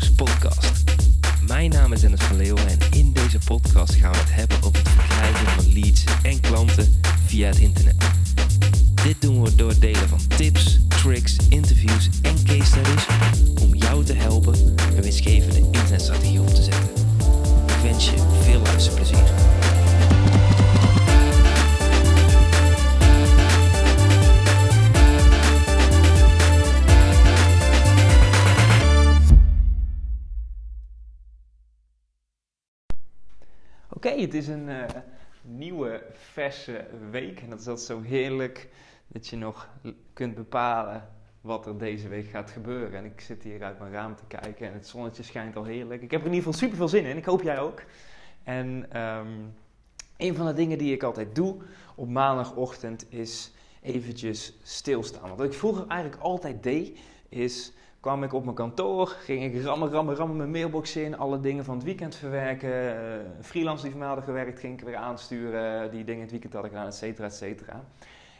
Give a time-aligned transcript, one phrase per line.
[0.00, 0.84] Podcast.
[1.46, 4.78] Mijn naam is Dennis van Leeuwen en in deze podcast gaan we het hebben over
[4.78, 8.01] het verkrijgen van leads en klanten via het internet.
[34.04, 34.84] Oké, het is een eh,
[35.42, 37.40] nieuwe, verse week.
[37.40, 38.68] En dat is altijd zo heerlijk
[39.06, 39.68] dat je nog
[40.12, 41.08] kunt bepalen
[41.40, 42.98] wat er deze week gaat gebeuren.
[42.98, 46.02] En ik zit hier uit mijn raam te kijken en het zonnetje schijnt al heerlijk.
[46.02, 47.16] Ik heb er in ieder geval super veel zin in.
[47.16, 47.82] Ik hoop jij ook.
[48.44, 49.32] En ehm,
[50.16, 51.56] een van de dingen die ik altijd doe
[51.94, 55.22] op maandagochtend is eventjes stilstaan.
[55.22, 59.62] Want wat ik vroeger eigenlijk altijd deed, is kwam ik op mijn kantoor, ging ik
[59.62, 63.90] rammen, rammen, rammen mijn mailbox in, alle dingen van het weekend verwerken, eh, freelance die
[63.90, 66.94] voor mij hadden gewerkt, ging ik weer aansturen, die dingen het weekend hadden gedaan, et
[66.94, 67.84] cetera, et cetera.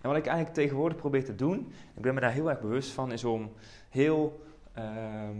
[0.00, 2.90] En wat ik eigenlijk tegenwoordig probeer te doen, ik ben me daar heel erg bewust
[2.90, 3.52] van, is om
[3.90, 5.36] heel ehm,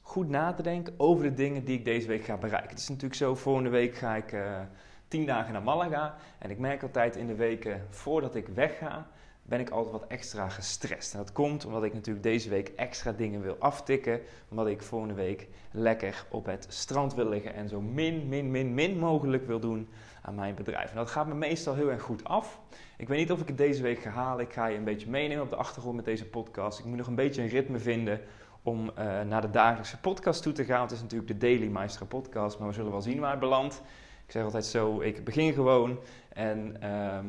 [0.00, 2.70] goed na te denken over de dingen die ik deze week ga bereiken.
[2.70, 4.60] Het is natuurlijk zo, volgende week ga ik eh,
[5.08, 9.06] tien dagen naar Malaga en ik merk altijd in de weken voordat ik wegga,
[9.50, 11.12] ben ik altijd wat extra gestrest.
[11.12, 14.20] En dat komt omdat ik natuurlijk deze week extra dingen wil aftikken.
[14.48, 18.74] Omdat ik volgende week lekker op het strand wil liggen en zo min, min, min,
[18.74, 19.88] min mogelijk wil doen
[20.22, 20.90] aan mijn bedrijf.
[20.90, 22.60] En dat gaat me meestal heel erg goed af.
[22.96, 24.44] Ik weet niet of ik het deze week ga halen.
[24.44, 26.78] Ik ga je een beetje meenemen op de achtergrond met deze podcast.
[26.78, 28.20] Ik moet nog een beetje een ritme vinden
[28.62, 30.82] om eh, naar de dagelijkse podcast toe te gaan.
[30.82, 33.82] Het is natuurlijk de Daily Maestro podcast, maar we zullen wel zien waar het belandt.
[34.26, 36.76] Ik zeg altijd zo, ik begin gewoon en...
[36.80, 37.26] ehm,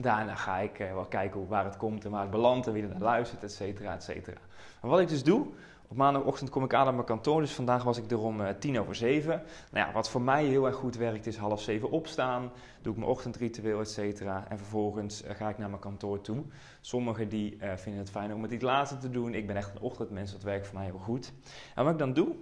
[0.00, 2.82] Daarna ga ik eh, wel kijken waar het komt en waar het belandt en wie
[2.82, 4.40] er naar luistert, et cetera, et cetera.
[4.80, 5.46] Maar wat ik dus doe,
[5.88, 8.54] op maandagochtend kom ik aan op mijn kantoor, dus vandaag was ik er om eh,
[8.58, 9.42] tien over zeven.
[9.72, 12.50] Nou ja, wat voor mij heel erg goed werkt is half zeven opstaan,
[12.82, 14.44] doe ik mijn ochtendritueel, et cetera.
[14.48, 16.42] En vervolgens eh, ga ik naar mijn kantoor toe.
[16.80, 19.34] Sommigen die vinden het fijn om het iets later te doen.
[19.34, 21.32] Ik ben echt een ochtendmens, dat werkt voor mij heel goed.
[21.74, 22.34] En wat ik dan doe,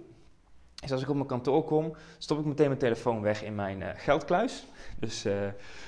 [0.83, 3.81] is als ik op mijn kantoor kom, stop ik meteen mijn telefoon weg in mijn
[3.81, 4.65] eh, geldkluis.
[4.99, 5.33] Dus eh,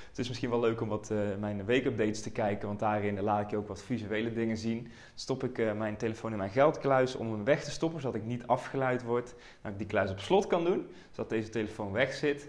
[0.10, 3.42] het is misschien wel leuk om wat eh, mijn weekupdates te kijken, want daarin laat
[3.42, 4.92] ik je ook wat visuele dingen zien.
[5.16, 8.48] Stop ik mijn telefoon in mijn geldkluis om hem weg te stoppen, zodat ik niet
[8.48, 9.34] afgeleid word.
[9.62, 12.48] Dat ik die kluis op slot kan doen, zodat deze telefoon weg zit.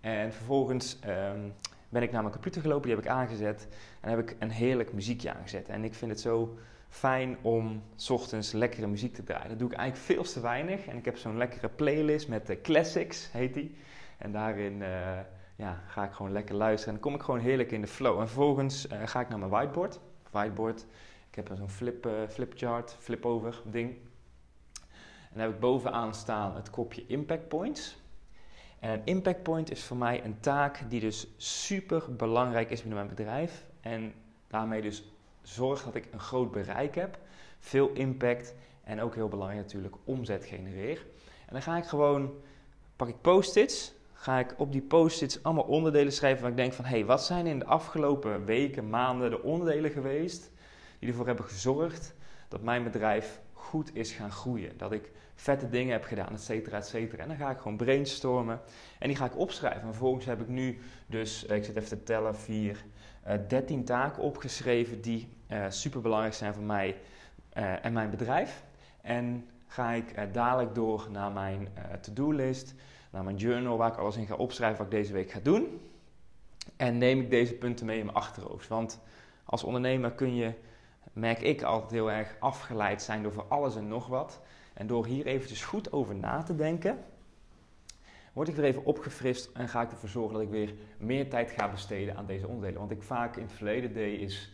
[0.00, 1.40] En vervolgens ehm,
[1.92, 3.68] ben ik naar mijn computer gelopen, die heb ik aangezet.
[4.00, 5.68] En heb ik een heerlijk muziekje aangezet.
[5.68, 6.58] En ik vind het zo
[6.88, 9.48] fijn om 's ochtends lekkere muziek te draaien.
[9.48, 10.86] Dat doe ik eigenlijk veel te weinig.
[10.86, 13.76] En ik heb zo'n lekkere playlist met de classics, heet die.
[14.18, 14.82] En daarin...
[14.82, 15.18] eh,
[15.56, 18.20] ja, ga ik gewoon lekker luisteren en dan kom ik gewoon heerlijk in de flow.
[18.20, 20.00] En vervolgens eh, ga ik naar mijn whiteboard.
[20.30, 20.86] Whiteboard,
[21.28, 23.90] ik heb zo'n flip, eh, flipchart, flip-over ding.
[23.90, 28.01] En dan heb ik bovenaan staan het kopje impact points.
[28.82, 32.98] En een impact point is voor mij een taak die dus super belangrijk is binnen
[32.98, 33.64] mijn bedrijf.
[33.80, 34.12] En
[34.48, 35.12] daarmee dus
[35.42, 37.18] zorgt dat ik een groot bereik heb,
[37.58, 38.54] veel impact
[38.84, 41.06] en ook heel belangrijk natuurlijk omzet genereer.
[41.46, 42.32] En dan ga ik gewoon,
[42.96, 46.84] pak ik post-its, ga ik op die post-its allemaal onderdelen schrijven waar ik denk van...
[46.84, 50.50] hé, hey, wat zijn in de afgelopen weken, maanden de onderdelen geweest...
[50.98, 52.14] die ervoor hebben gezorgd
[52.48, 54.78] dat mijn bedrijf goed is gaan groeien.
[54.78, 57.22] Dat ik vette dingen heb gedaan, et cetera, et cetera.
[57.22, 58.60] En dan ga ik gewoon brainstormen
[58.98, 59.80] en die ga ik opschrijven.
[59.80, 62.84] En vervolgens heb ik nu dus, eh, ik zit even te tellen, vier,
[63.48, 65.00] 13 taken opgeschreven...
[65.00, 66.96] die eh super belangrijk zijn voor mij
[67.82, 68.62] en mijn bedrijf.
[69.00, 71.68] En ga ik dadelijk door naar mijn
[72.00, 72.74] to-do-list
[73.12, 75.80] naar mijn journal waar ik alles in ga opschrijven wat ik deze week ga doen.
[76.76, 78.68] En neem ik deze punten mee in mijn achterhoofd.
[78.68, 79.00] Want
[79.44, 80.52] als ondernemer kun je,
[81.12, 84.40] merk ik altijd heel erg afgeleid zijn door alles en nog wat.
[84.74, 86.98] En door hier eventjes goed over na te denken,
[88.32, 91.50] word ik weer even opgefrist en ga ik ervoor zorgen dat ik weer meer tijd
[91.50, 92.78] ga besteden aan deze onderdelen.
[92.78, 94.52] Want ik vaak in het verleden deed is,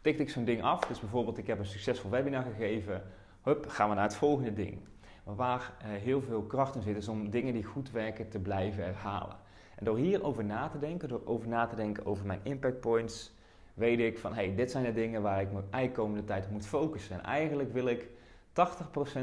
[0.00, 0.80] tikte ik zo'n ding af.
[0.80, 3.02] Dus bijvoorbeeld ik heb een succesvol webinar gegeven,
[3.42, 4.78] hup, gaan we naar het volgende ding.
[5.24, 8.38] Maar waar eh, heel veel kracht in zit, is om dingen die goed werken te
[8.38, 9.36] blijven herhalen.
[9.76, 13.32] En door hierover na te denken, door over na te denken over mijn impact points,
[13.74, 16.66] weet ik van hey, dit zijn de dingen waar ik me komende tijd op moet
[16.66, 17.16] focussen.
[17.16, 18.04] En eigenlijk wil ik 80%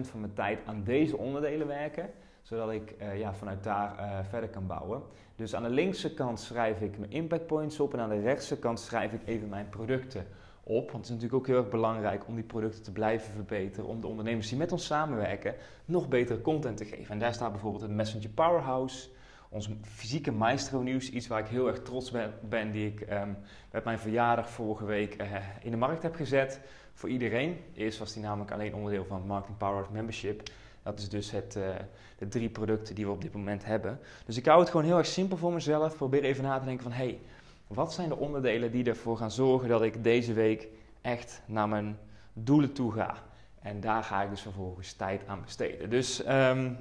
[0.02, 2.10] van mijn tijd aan deze onderdelen werken,
[2.42, 5.02] zodat ik eh, ja, vanuit daar eh, verder kan bouwen.
[5.36, 8.60] Dus aan de linkse kant schrijf ik mijn impact points op en aan de rechtse
[8.60, 10.26] kant schrijf ik even mijn producten
[10.64, 10.92] op.
[10.92, 13.90] Want het is natuurlijk ook heel erg belangrijk om die producten te blijven verbeteren.
[13.90, 15.56] Om de ondernemers die met ons samenwerken
[15.86, 17.14] nog betere content te geven.
[17.14, 19.10] En daar staat bijvoorbeeld het Messenger Powerhouse.
[19.52, 21.10] Ons fysieke Maestro nieuws.
[21.10, 22.34] Iets waar ik heel erg trots ben.
[22.50, 23.38] ben die ik um,
[23.72, 26.60] met mijn verjaardag vorige week uh, in de markt heb gezet.
[26.94, 27.58] Voor iedereen.
[27.74, 30.50] Eerst was die namelijk alleen onderdeel van Marketing Powerhouse Membership.
[30.84, 31.70] Dat is dus het, eh,
[32.18, 34.00] de drie producten die we op dit moment hebben.
[34.26, 35.96] Dus ik hou het gewoon heel erg simpel voor mezelf.
[35.96, 37.20] Probeer even na te denken van, hey,
[37.68, 40.68] wat zijn de onderdelen die ervoor gaan zorgen dat ik deze week
[41.02, 41.98] echt naar mijn
[42.34, 43.16] doelen toe ga?
[43.62, 45.90] En daar ga ik dus vervolgens tijd aan besteden.
[45.90, 46.78] Dus um,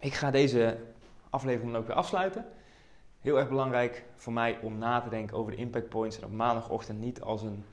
[0.00, 0.78] ik ga deze
[1.30, 2.44] aflevering dan ook weer afsluiten.
[3.20, 6.32] Heel erg belangrijk voor mij om na te denken over de impact points en op
[6.32, 7.64] maandagochtend niet als een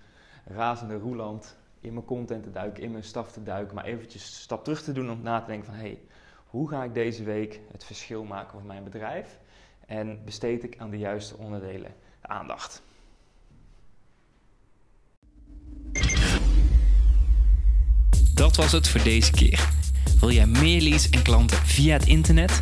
[0.46, 4.42] razende roeland in mijn content te duiken, in mijn staf te duiken, maar eventjes een
[4.42, 6.00] stap terug te doen om na te denken van hey,
[6.46, 9.40] hoe ga ik deze week het verschil maken voor mijn bedrijf
[9.86, 12.84] en besteed ik aan de juiste onderdelen de aandacht.
[18.34, 19.69] Dat was het voor deze keer.
[20.19, 22.62] Wil jij meer leads en klanten via het internet?